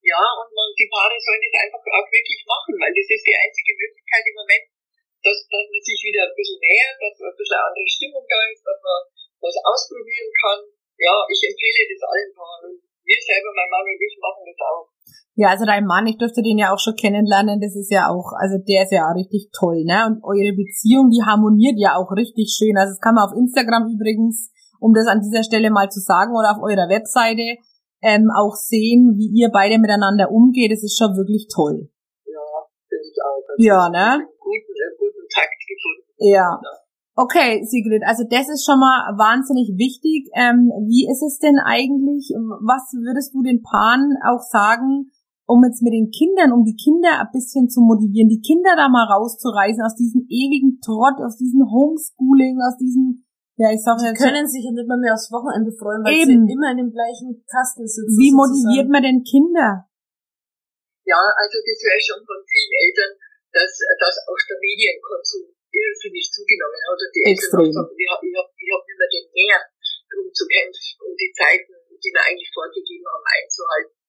Ja, 0.03 0.23
und 0.43 0.51
man, 0.55 0.71
die 0.75 0.91
Paare 0.91 1.15
sollen 1.23 1.45
das 1.45 1.61
einfach 1.61 1.83
auch 1.87 2.09
wirklich 2.11 2.43
machen, 2.47 2.75
weil 2.83 2.95
das 2.95 3.11
ist 3.11 3.27
die 3.27 3.37
einzige 3.37 3.73
Möglichkeit 3.79 4.25
im 4.27 4.37
Moment, 4.43 4.67
dass, 5.23 5.39
dass 5.47 5.67
man 5.71 5.83
sich 5.85 6.01
wieder 6.03 6.25
ein 6.25 6.35
bisschen 6.35 6.63
nähert, 6.63 6.97
dass 6.99 7.15
ein 7.21 7.37
bisschen 7.37 7.59
eine 7.59 7.69
andere 7.69 7.91
Stimmung 7.91 8.25
da 8.27 8.41
ist, 8.51 8.65
dass 8.65 8.81
man 8.81 9.01
was 9.39 9.57
ausprobieren 9.71 10.31
kann. 10.41 10.61
Ja, 10.99 11.15
ich 11.31 11.41
empfehle 11.47 11.85
das 11.95 12.03
allen 12.11 12.33
Paaren. 12.33 12.75
Wir 13.07 13.21
selber, 13.21 13.51
mein 13.55 13.71
Mann 13.71 13.87
und 13.87 14.01
ich, 14.01 14.17
machen 14.19 14.45
das 14.47 14.61
auch. 14.63 14.89
Ja, 15.35 15.49
also 15.49 15.65
dein 15.65 15.87
Mann, 15.87 16.07
ich 16.07 16.19
durfte 16.19 16.43
den 16.43 16.59
ja 16.59 16.75
auch 16.75 16.79
schon 16.79 16.97
kennenlernen, 16.97 17.61
das 17.61 17.75
ist 17.75 17.91
ja 17.91 18.11
auch, 18.11 18.33
also 18.37 18.59
der 18.59 18.85
ist 18.85 18.93
ja 18.93 19.09
auch 19.09 19.15
richtig 19.15 19.49
toll, 19.57 19.85
ne? 19.85 20.05
Und 20.07 20.23
eure 20.23 20.53
Beziehung, 20.53 21.09
die 21.09 21.25
harmoniert 21.25 21.77
ja 21.79 21.97
auch 21.97 22.11
richtig 22.13 22.53
schön. 22.53 22.77
Also 22.77 22.93
das 22.93 23.01
kann 23.01 23.15
man 23.15 23.25
auf 23.25 23.37
Instagram 23.37 23.89
übrigens, 23.89 24.53
um 24.81 24.93
das 24.93 25.07
an 25.07 25.21
dieser 25.21 25.43
Stelle 25.43 25.71
mal 25.71 25.89
zu 25.89 26.01
sagen, 26.01 26.37
oder 26.37 26.53
auf 26.53 26.63
eurer 26.63 26.89
Webseite 26.89 27.57
ähm, 28.03 28.29
auch 28.35 28.55
sehen, 28.55 29.17
wie 29.17 29.33
ihr 29.33 29.51
beide 29.53 29.79
miteinander 29.79 30.31
umgeht. 30.31 30.73
Das 30.73 30.83
ist 30.83 30.99
schon 30.99 31.17
wirklich 31.17 31.49
toll. 31.53 31.89
Ja, 32.27 32.47
finde 32.89 33.07
ich 33.09 33.19
auch. 33.25 33.41
Das 33.47 33.57
ja, 33.65 33.89
ne? 33.89 34.27
Guten, 34.41 34.77
guten 34.99 35.27
Takt 35.33 35.61
gefunden. 35.69 36.05
Ja. 36.19 36.61
ja. 36.61 36.80
Okay, 37.17 37.65
Sigrid, 37.67 38.03
also 38.07 38.25
das 38.25 38.49
ist 38.49 38.65
schon 38.65 38.79
mal 38.79 39.13
wahnsinnig 39.19 39.75
wichtig. 39.77 40.31
Ähm, 40.33 40.71
wie 40.87 41.11
ist 41.11 41.23
es 41.23 41.39
denn 41.39 41.59
eigentlich? 41.59 42.33
Was 42.63 42.95
würdest 42.95 43.35
du 43.35 43.43
den 43.43 43.63
Paaren 43.63 44.17
auch 44.25 44.41
sagen, 44.41 45.11
um 45.51 45.67
jetzt 45.67 45.83
mit 45.83 45.91
den 45.91 46.15
Kindern, 46.15 46.55
um 46.55 46.63
die 46.63 46.79
Kinder 46.79 47.19
ein 47.19 47.35
bisschen 47.35 47.67
zu 47.67 47.83
motivieren, 47.83 48.31
die 48.31 48.39
Kinder 48.39 48.79
da 48.79 48.87
mal 48.87 49.11
rauszureißen 49.11 49.83
aus 49.83 49.99
diesem 49.99 50.23
ewigen 50.31 50.79
Trott, 50.79 51.19
aus 51.19 51.35
diesem 51.35 51.67
Homeschooling, 51.67 52.63
aus 52.63 52.79
diesem, 52.79 53.27
ja, 53.59 53.75
ich 53.75 53.83
sag 53.83 53.99
jetzt. 53.99 54.23
Die 54.23 54.31
können 54.31 54.47
sich 54.47 54.63
ja 54.63 54.71
nicht 54.71 54.87
mehr, 54.87 54.97
mehr 54.97 55.19
aufs 55.19 55.35
Wochenende 55.35 55.75
freuen, 55.75 56.07
weil 56.07 56.15
eben. 56.15 56.47
sie 56.47 56.55
immer 56.55 56.71
in 56.71 56.87
dem 56.87 56.93
gleichen 56.95 57.43
Kasten 57.51 57.83
sitzen. 57.83 58.15
Wie 58.15 58.31
motiviert 58.31 58.87
man 58.87 59.03
denn 59.03 59.27
Kinder? 59.27 59.91
Ja, 61.03 61.19
also 61.19 61.57
das 61.59 61.79
wäre 61.83 61.99
schon 61.99 62.23
von 62.23 62.39
vielen 62.47 62.73
Eltern, 62.87 63.13
dass, 63.51 63.75
dass 63.99 64.17
auch 64.31 64.43
der 64.47 64.59
Medienkonsum 64.63 65.51
irrsinnig 65.71 66.27
zugenommen 66.31 66.81
hat. 66.91 66.99
Und 66.99 67.13
die 67.15 67.25
Extrem. 67.31 67.67
Eltern 67.71 67.89
ich 67.95 68.07
habe 68.11 68.23
ich 68.27 68.35
hab, 68.37 68.49
ich 68.51 68.71
hab 68.75 68.83
immer 68.85 69.09
den 69.11 69.27
Mehr, 69.31 69.61
um 70.19 70.29
zu 70.35 70.45
kämpfen, 70.47 70.99
um 71.07 71.13
die 71.15 71.33
Zeiten, 71.33 71.73
die 71.73 72.11
wir 72.11 72.23
eigentlich 72.23 72.51
vorgegeben 72.53 73.07
haben, 73.07 73.27
einzuhalten 73.27 74.01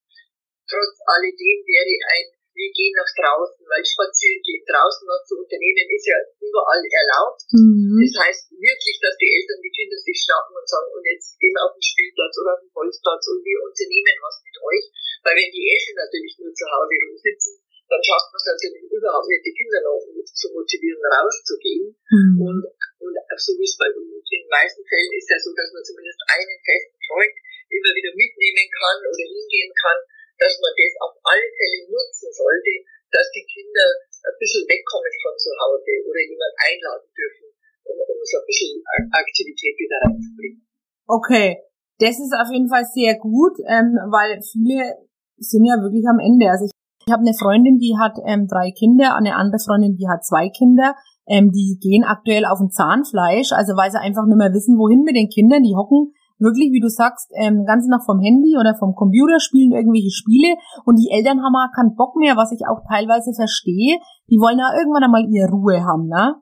trotz 0.72 0.96
alledem 1.04 1.60
wäre 1.68 1.96
ein, 2.16 2.28
wir 2.52 2.72
gehen 2.72 2.96
nach 2.96 3.12
draußen, 3.16 3.64
weil 3.64 3.84
spazieren 3.84 4.44
gehen 4.44 4.64
draußen 4.68 5.08
was 5.08 5.24
zu 5.28 5.40
unternehmen 5.40 5.88
ist 5.88 6.08
ja 6.08 6.20
überall 6.40 6.84
erlaubt. 6.84 7.44
Mhm. 7.56 7.96
Das 8.04 8.28
heißt 8.28 8.52
wirklich, 8.52 8.98
dass 9.00 9.16
die 9.20 9.32
Eltern 9.32 9.60
die 9.64 9.72
Kinder 9.72 9.96
sich 9.96 10.20
schnappen 10.20 10.56
und 10.56 10.68
sagen, 10.68 10.92
und 10.92 11.04
jetzt 11.08 11.40
gehen 11.40 11.56
wir 11.56 11.64
auf 11.64 11.76
den 11.76 11.84
Spielplatz 11.84 12.36
oder 12.44 12.60
auf 12.60 12.64
den 12.64 12.76
Bolzplatz 12.76 13.24
und 13.32 13.40
wir 13.44 13.60
unternehmen 13.64 14.18
was 14.20 14.38
mit 14.44 14.58
euch. 14.68 14.86
Weil 15.24 15.38
wenn 15.40 15.52
die 15.52 15.64
Eltern 15.64 15.98
natürlich 16.04 16.34
nur 16.44 16.52
zu 16.52 16.66
Hause 16.68 16.96
rumsitzen, 17.08 17.56
dann 17.92 18.00
schafft 18.00 18.32
man 18.32 18.40
es 18.40 18.48
natürlich 18.48 18.88
überhaupt 18.88 19.28
nicht, 19.28 19.44
die 19.44 19.52
Kinder 19.52 19.80
noch 19.84 20.00
zu 20.00 20.48
motivieren, 20.56 21.04
rauszugehen. 21.12 21.92
Mhm. 21.92 22.36
Und, 22.40 22.64
und 23.04 23.16
so 23.36 23.52
wie 23.60 23.68
es 23.68 23.76
bei 23.76 23.92
in 23.92 24.48
den 24.48 24.48
meisten 24.48 24.80
Fällen 24.88 25.12
ist 25.12 25.28
ja 25.28 25.36
so, 25.36 25.52
dass 25.52 25.76
man 25.76 25.84
zumindest 25.84 26.24
einen 26.32 26.58
festen 26.64 27.00
Freund 27.12 27.36
immer 27.68 27.92
wieder 27.92 28.12
mitnehmen 28.16 28.68
kann 28.72 28.98
oder 29.04 29.26
hingehen 29.28 29.74
kann 29.76 30.00
dass 30.42 30.58
man 30.58 30.74
das 30.74 30.94
auf 31.06 31.14
alle 31.22 31.48
Fälle 31.54 31.80
nutzen 31.86 32.30
sollte, 32.34 32.74
dass 33.14 33.30
die 33.30 33.46
Kinder 33.46 33.86
ein 34.26 34.38
bisschen 34.42 34.66
wegkommen 34.66 35.14
von 35.22 35.36
zu 35.38 35.54
Hause 35.54 35.94
oder 36.10 36.22
jemand 36.26 36.54
einladen 36.58 37.10
dürfen, 37.14 37.48
um, 37.86 37.98
um 38.02 38.18
so 38.26 38.42
ein 38.42 38.48
bisschen 38.50 38.74
Aktivität 39.14 39.78
wieder 39.78 40.02
reinzubringen. 40.02 40.66
Okay, 41.06 41.62
das 42.02 42.18
ist 42.18 42.34
auf 42.34 42.50
jeden 42.50 42.70
Fall 42.70 42.86
sehr 42.90 43.22
gut, 43.22 43.62
ähm, 43.70 43.94
weil 44.10 44.42
viele 44.42 45.06
sind 45.38 45.66
ja 45.66 45.78
wirklich 45.78 46.06
am 46.10 46.18
Ende. 46.18 46.50
Also 46.50 46.66
ich, 46.66 46.74
ich 47.06 47.12
habe 47.12 47.22
eine 47.22 47.34
Freundin, 47.34 47.78
die 47.78 47.98
hat 47.98 48.18
ähm, 48.26 48.48
drei 48.48 48.72
Kinder, 48.72 49.16
eine 49.16 49.36
andere 49.36 49.60
Freundin, 49.60 49.98
die 49.98 50.08
hat 50.08 50.26
zwei 50.26 50.50
Kinder. 50.50 50.96
Ähm, 51.28 51.52
die 51.52 51.78
gehen 51.80 52.04
aktuell 52.04 52.46
auf 52.46 52.60
ein 52.60 52.74
Zahnfleisch, 52.74 53.54
also 53.54 53.78
weil 53.78 53.92
sie 53.92 54.02
einfach 54.02 54.26
nicht 54.26 54.42
mehr 54.42 54.54
wissen, 54.54 54.78
wohin 54.78 55.06
mit 55.06 55.16
den 55.16 55.30
Kindern. 55.30 55.64
Die 55.64 55.78
hocken 55.78 56.14
wirklich, 56.42 56.74
wie 56.74 56.82
du 56.82 56.90
sagst, 56.90 57.30
ähm, 57.38 57.64
ganz 57.70 57.86
nach 57.86 58.02
vom 58.04 58.18
Handy 58.20 58.58
oder 58.58 58.74
vom 58.76 58.98
Computer 58.98 59.38
spielen 59.38 59.72
irgendwelche 59.72 60.10
Spiele 60.10 60.58
und 60.84 60.98
die 60.98 61.14
Eltern 61.14 61.40
haben 61.46 61.54
auch 61.54 61.70
keinen 61.72 61.94
Bock 61.94 62.18
mehr, 62.18 62.34
was 62.34 62.50
ich 62.50 62.66
auch 62.66 62.82
teilweise 62.90 63.32
verstehe. 63.38 64.02
Die 64.34 64.42
wollen 64.42 64.58
ja 64.58 64.74
irgendwann 64.74 65.06
einmal 65.06 65.24
ihre 65.30 65.54
Ruhe 65.54 65.86
haben, 65.86 66.10
ne? 66.10 66.42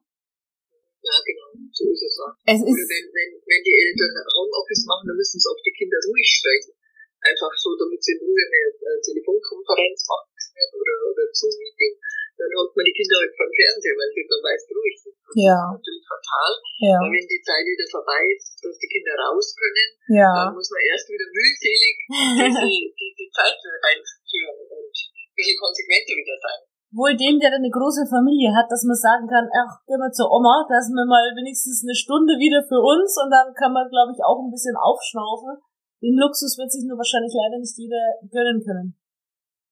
Ja, 1.03 1.15
genau, 1.27 1.47
so 1.75 1.83
ist 1.91 2.03
es 2.03 2.15
auch. 2.23 2.35
Es 2.47 2.63
ist 2.63 2.79
wenn, 2.87 3.05
wenn, 3.11 3.31
wenn 3.43 3.61
die 3.67 3.75
Eltern 3.75 4.15
Homeoffice 4.39 4.87
machen, 4.87 5.11
dann 5.11 5.19
müssen 5.19 5.37
es 5.37 5.47
auch 5.47 5.59
die 5.59 5.75
Kinder 5.75 5.99
ruhig 6.07 6.27
sprechen. 6.27 6.73
Einfach 7.19 7.51
so, 7.59 7.75
damit 7.75 7.99
sie 7.99 8.15
in 8.15 8.23
Ruhe 8.23 8.43
eine 8.47 8.63
äh, 8.71 8.99
Telefonkonferenz 9.03 9.99
machen 10.07 10.28
oder, 10.73 10.95
oder 11.11 11.23
Zoom-Meeting 11.31 11.95
dann 12.39 12.51
holt 12.55 12.71
man 12.71 12.87
die 12.87 12.95
Kinder 12.95 13.15
halt 13.19 13.33
vom 13.35 13.51
Fernseher, 13.51 13.95
weil 13.99 14.11
sie 14.15 14.23
dann 14.23 14.41
meist 14.47 14.67
ruhig 14.71 14.95
sind. 14.95 15.15
Das 15.19 15.35
ja. 15.35 15.59
ist 15.59 15.75
natürlich 15.75 16.05
fatal. 16.07 16.51
Ja. 16.79 16.95
Aber 17.03 17.09
wenn 17.11 17.27
die 17.27 17.43
Zeit 17.43 17.65
wieder 17.67 17.87
vorbei 17.91 18.21
ist, 18.31 18.55
dass 18.63 18.75
die 18.79 18.87
Kinder 18.89 19.13
raus 19.19 19.47
können, 19.59 19.87
ja. 20.15 20.31
dann 20.31 20.55
muss 20.55 20.71
man 20.71 20.81
erst 20.87 21.07
wieder 21.11 21.27
mühselig 21.27 21.95
diese, 22.07 22.63
diese 22.95 23.25
Zeit 23.35 23.59
einführen 23.59 24.55
und 24.55 24.71
ein 24.71 25.35
bisschen 25.35 25.59
konsequenter 25.59 26.15
wieder 26.15 26.37
sein. 26.39 26.59
Wohl 26.89 27.13
dem, 27.13 27.37
der 27.37 27.53
eine 27.53 27.69
große 27.69 28.09
Familie 28.09 28.49
hat, 28.55 28.65
dass 28.65 28.81
man 28.81 28.97
sagen 28.97 29.29
kann, 29.29 29.45
ach, 29.53 29.85
gehen 29.85 30.01
wir 30.01 30.09
zur 30.09 30.25
Oma, 30.33 30.65
da 30.65 30.81
sind 30.81 30.97
wir 30.97 31.05
mal 31.05 31.21
wenigstens 31.37 31.85
eine 31.85 31.93
Stunde 31.93 32.33
wieder 32.41 32.65
für 32.65 32.81
uns 32.81 33.13
und 33.21 33.29
dann 33.29 33.53
kann 33.53 33.69
man, 33.69 33.85
glaube 33.93 34.09
ich, 34.09 34.19
auch 34.25 34.41
ein 34.41 34.49
bisschen 34.49 34.73
aufschnaufen. 34.73 35.61
Den 36.01 36.17
Luxus 36.17 36.57
wird 36.57 36.71
sich 36.71 36.87
nur 36.89 36.97
wahrscheinlich 36.97 37.35
leider 37.35 37.61
nicht 37.61 37.77
jeder 37.77 38.17
gönnen 38.25 38.63
können. 38.65 38.98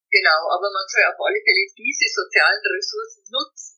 Genau, 0.07 0.39
aber 0.55 0.71
man 0.71 0.87
soll 0.87 1.03
auf 1.03 1.19
alle 1.19 1.41
Fälle 1.43 1.63
diese 1.75 2.07
sozialen 2.07 2.63
Ressourcen 2.63 3.23
nutzen. 3.27 3.75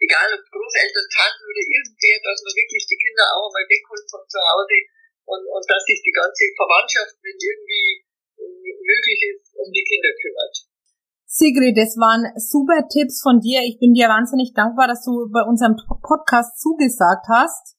Egal 0.00 0.28
ob 0.32 0.44
Großeltern, 0.44 1.08
Tanten 1.08 1.44
oder 1.44 1.64
irgendwer, 1.64 2.16
dass 2.20 2.40
man 2.44 2.52
wirklich 2.56 2.84
die 2.84 3.00
Kinder 3.00 3.24
auch 3.32 3.48
einmal 3.48 3.64
wegholt 3.68 4.06
von 4.08 4.24
zu 4.28 4.40
Hause 4.40 4.76
und, 5.24 5.42
und 5.48 5.64
dass 5.68 5.84
sich 5.84 6.00
die 6.04 6.12
ganze 6.12 6.44
Verwandtschaft, 6.56 7.16
wenn 7.24 7.36
irgendwie 7.36 8.04
möglich 8.36 9.20
ist, 9.32 9.52
um 9.56 9.68
die 9.72 9.84
Kinder 9.84 10.12
kümmert. 10.20 10.54
Sigrid, 11.26 11.76
das 11.76 11.98
waren 11.98 12.24
super 12.38 12.88
Tipps 12.88 13.20
von 13.20 13.40
dir. 13.40 13.60
Ich 13.60 13.76
bin 13.76 13.92
dir 13.92 14.08
wahnsinnig 14.08 14.54
dankbar, 14.54 14.88
dass 14.88 15.04
du 15.04 15.28
bei 15.28 15.42
unserem 15.42 15.76
Podcast 16.00 16.56
zugesagt 16.60 17.26
hast. 17.28 17.76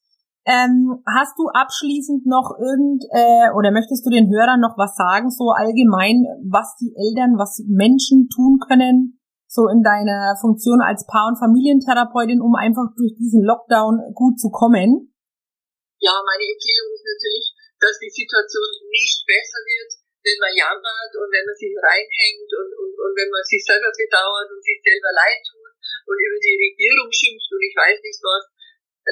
Ähm, 0.48 1.04
hast 1.04 1.36
du 1.36 1.52
abschließend 1.52 2.24
noch 2.24 2.56
irgend 2.56 3.04
äh, 3.12 3.52
oder 3.52 3.68
möchtest 3.68 4.00
du 4.00 4.08
den 4.08 4.32
Hörern 4.32 4.64
noch 4.64 4.80
was 4.80 4.96
sagen, 4.96 5.28
so 5.28 5.52
allgemein, 5.52 6.24
was 6.48 6.72
die 6.80 6.88
Eltern, 6.96 7.36
was 7.36 7.60
Menschen 7.68 8.32
tun 8.32 8.56
können, 8.56 9.20
so 9.44 9.68
in 9.68 9.84
deiner 9.84 10.40
Funktion 10.40 10.80
als 10.80 11.04
Paar- 11.04 11.28
und 11.28 11.36
Familientherapeutin, 11.36 12.40
um 12.40 12.56
einfach 12.56 12.88
durch 12.96 13.12
diesen 13.20 13.44
Lockdown 13.44 14.16
gut 14.16 14.40
zu 14.40 14.48
kommen? 14.48 15.12
Ja, 16.00 16.16
meine 16.16 16.46
Empfehlung 16.48 16.96
ist 16.96 17.04
natürlich, 17.04 17.46
dass 17.76 18.00
die 18.00 18.08
Situation 18.08 18.88
nicht 18.88 19.28
besser 19.28 19.60
wird, 19.60 20.00
wenn 20.24 20.40
man 20.40 20.56
jammert 20.56 21.12
und 21.12 21.28
wenn 21.28 21.44
man 21.44 21.56
sich 21.60 21.76
reinhängt 21.76 22.50
und, 22.56 22.72
und, 22.72 22.94
und 22.96 23.12
wenn 23.20 23.28
man 23.28 23.44
sich 23.44 23.60
selber 23.60 23.92
bedauert 23.92 24.48
und 24.48 24.64
sich 24.64 24.80
selber 24.80 25.12
leid 25.12 25.44
tut 25.44 25.76
und 26.08 26.16
über 26.16 26.40
die 26.40 26.56
Regierung 26.56 27.12
schimpft 27.12 27.52
und 27.52 27.60
ich 27.60 27.76
weiß 27.76 28.00
nicht 28.00 28.20
was, 28.24 28.48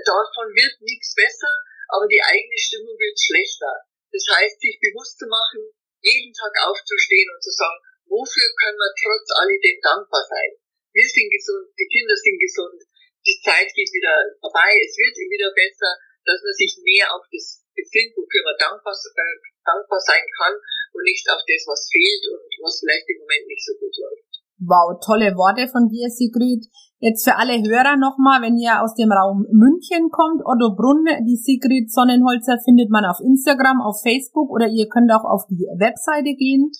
Davon 0.04 0.52
wird 0.52 0.76
nichts 0.82 1.14
besser, 1.14 1.52
aber 1.88 2.06
die 2.06 2.20
eigene 2.20 2.58
Stimmung 2.58 2.96
wird 2.98 3.16
schlechter. 3.16 3.72
Das 4.12 4.24
heißt, 4.36 4.60
sich 4.60 4.76
bewusst 4.80 5.18
zu 5.18 5.26
machen, 5.26 5.72
jeden 6.02 6.32
Tag 6.32 6.52
aufzustehen 6.68 7.30
und 7.32 7.42
zu 7.42 7.50
sagen, 7.50 7.78
wofür 8.06 8.48
können 8.60 8.78
wir 8.78 8.92
trotz 9.00 9.26
alledem 9.40 9.78
dankbar 9.82 10.24
sein? 10.24 10.52
Wir 10.92 11.08
sind 11.08 11.28
gesund, 11.28 11.68
die 11.76 11.90
Kinder 11.90 12.16
sind 12.16 12.38
gesund, 12.40 12.80
die 13.26 13.38
Zeit 13.42 13.68
geht 13.74 13.90
wieder 13.92 14.14
vorbei, 14.40 14.70
es 14.80 14.96
wird 14.96 15.16
wieder 15.18 15.52
besser, 15.52 15.92
dass 16.24 16.40
man 16.42 16.54
sich 16.54 16.78
mehr 16.82 17.06
auf 17.12 17.26
das 17.30 17.66
besinnt, 17.74 18.16
wofür 18.16 18.42
man 18.46 18.56
dankbar, 18.58 18.94
äh, 18.94 19.36
dankbar 19.66 20.00
sein 20.00 20.24
kann 20.38 20.54
und 20.94 21.02
nicht 21.04 21.26
auf 21.28 21.42
das, 21.44 21.62
was 21.66 21.90
fehlt 21.90 22.24
und 22.32 22.48
was 22.64 22.80
vielleicht 22.80 23.06
im 23.10 23.18
Moment 23.20 23.46
nicht 23.46 23.64
so 23.64 23.74
gut 23.76 23.94
läuft. 23.98 24.25
Wow, 24.58 24.96
tolle 25.04 25.36
Worte 25.36 25.68
von 25.68 25.88
dir, 25.88 26.08
Sigrid. 26.08 26.64
Jetzt 26.98 27.28
für 27.28 27.36
alle 27.36 27.60
Hörer 27.60 28.00
nochmal, 28.00 28.40
wenn 28.40 28.56
ihr 28.56 28.80
aus 28.80 28.94
dem 28.94 29.12
Raum 29.12 29.44
München 29.52 30.08
kommt, 30.08 30.40
Otto 30.48 30.72
Brunn, 30.72 31.04
die 31.28 31.36
Sigrid 31.36 31.92
Sonnenholzer 31.92 32.56
findet 32.64 32.88
man 32.88 33.04
auf 33.04 33.20
Instagram, 33.20 33.82
auf 33.84 34.00
Facebook 34.00 34.48
oder 34.48 34.66
ihr 34.66 34.88
könnt 34.88 35.12
auch 35.12 35.28
auf 35.28 35.44
die 35.50 35.68
Webseite 35.76 36.32
gehen. 36.32 36.72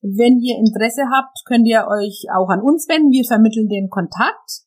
Wenn 0.00 0.38
ihr 0.38 0.62
Interesse 0.62 1.10
habt, 1.10 1.42
könnt 1.44 1.66
ihr 1.66 1.88
euch 1.90 2.30
auch 2.30 2.50
an 2.50 2.62
uns 2.62 2.86
wenden. 2.88 3.10
Wir 3.10 3.24
vermitteln 3.24 3.66
den 3.66 3.90
Kontakt. 3.90 4.62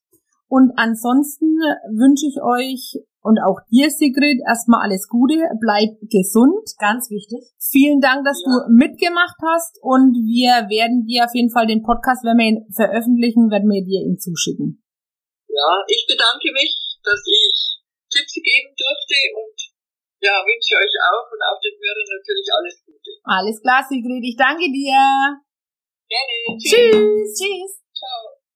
Und 0.49 0.73
ansonsten 0.75 1.55
wünsche 1.95 2.27
ich 2.27 2.43
euch 2.43 2.99
und 3.27 3.43
auch 3.43 3.59
dir, 3.67 3.91
Sigrid, 3.91 4.39
erstmal 4.47 4.87
alles 4.87 5.11
Gute, 5.11 5.35
bleib 5.59 5.99
gesund. 6.07 6.63
Ganz 6.79 7.11
wichtig. 7.11 7.43
Vielen 7.59 7.99
Dank, 7.99 8.23
dass 8.23 8.39
ja. 8.39 8.47
du 8.47 8.71
mitgemacht 8.71 9.35
hast 9.43 9.75
und 9.83 10.15
wir 10.15 10.71
werden 10.71 11.03
dir 11.03 11.27
auf 11.27 11.35
jeden 11.35 11.51
Fall 11.51 11.67
den 11.67 11.83
Podcast, 11.83 12.23
wenn 12.23 12.39
wir 12.39 12.47
ihn 12.47 12.63
veröffentlichen, 12.71 13.51
werden 13.51 13.67
wir 13.67 13.83
dir 13.83 13.99
ihn 13.99 14.15
zuschicken. 14.15 14.79
Ja, 15.51 15.83
ich 15.91 16.07
bedanke 16.07 16.55
mich, 16.55 16.71
dass 17.03 17.19
ich 17.27 17.83
Tipps 18.07 18.39
geben 18.39 18.71
durfte 18.71 19.19
und 19.35 19.57
ja, 20.23 20.39
wünsche 20.47 20.79
euch 20.79 20.95
auch 21.11 21.27
und 21.27 21.41
auch 21.43 21.59
den 21.59 21.75
Hörern 21.75 22.07
natürlich 22.07 22.47
alles 22.47 22.75
Gute. 22.87 23.11
Alles 23.27 23.59
klar, 23.59 23.83
Sigrid, 23.83 24.23
ich 24.23 24.39
danke 24.39 24.71
dir. 24.71 25.43
Gerne. 26.07 26.55
Tschüss. 26.55 27.35
Tschüss. 27.35 27.83
Ciao. 27.91 28.46